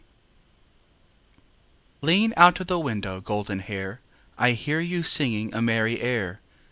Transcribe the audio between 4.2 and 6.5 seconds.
I hear you singing A merry air.